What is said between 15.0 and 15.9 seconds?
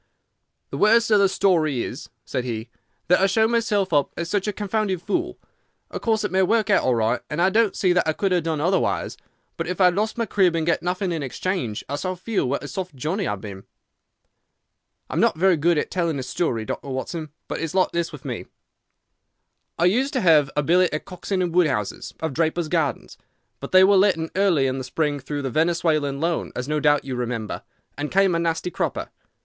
I'm not very good